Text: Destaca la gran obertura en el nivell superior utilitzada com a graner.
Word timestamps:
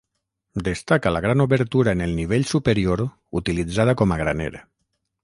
Destaca 0.67 1.11
la 1.11 1.19
gran 1.21 1.41
obertura 1.41 1.91
en 1.97 2.01
el 2.05 2.15
nivell 2.21 2.47
superior 2.53 3.05
utilitzada 3.41 3.97
com 4.03 4.17
a 4.17 4.19
graner. 4.23 4.51